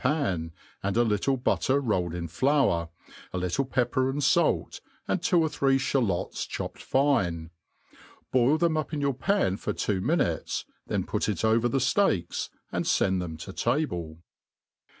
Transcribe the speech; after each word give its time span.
pan, 0.01 0.51
and 0.81 0.97
a 0.97 1.05
liuie 1.05 1.43
better 1.43 1.79
roiled 1.79 2.15
in 2.15 2.27
flour, 2.27 2.89
a 3.31 3.37
little 3.37 3.63
pepper 3.65 4.09
and 4.09 4.23
fait, 4.25 4.81
and 5.07 5.21
two 5.21 5.39
or 5.39 5.47
three 5.47 5.77
(halots 5.77 6.47
chopped 6.47 6.81
fine 6.81 7.51
^ 7.95 7.97
boil 8.31 8.57
them 8.57 8.75
up 8.75 8.93
in 8.95 8.99
your 8.99 9.13
pan 9.13 9.55
for 9.57 9.73
two 9.73 10.01
minutes, 10.01 10.65
then 10.87 11.03
put 11.03 11.29
it 11.29 11.45
ov, 11.45 11.63
er 11.63 11.67
the 11.67 11.77
ileaks^ 11.77 12.49
and 12.71 12.87
fend 12.87 13.21
them 13.21 13.37
10 13.37 13.53
table. 13.53 14.17